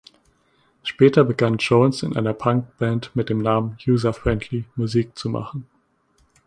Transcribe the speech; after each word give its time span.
Später 0.81 1.23
begann 1.23 1.57
Jones 1.59 2.01
in 2.01 2.17
einer 2.17 2.33
Punkband 2.33 3.15
mit 3.15 3.29
dem 3.29 3.37
Namen 3.37 3.77
"User 3.85 4.13
Friendly" 4.15 4.65
Musik 4.75 5.15
zu 5.15 5.29
machen. 5.29 5.67